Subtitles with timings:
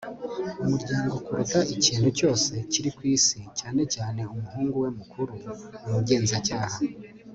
[0.63, 5.33] umuryango kuruta ikintu cyose kiri kwisi, cyane cyane umuhungu we mukuru,
[5.87, 6.77] umugenzacyaha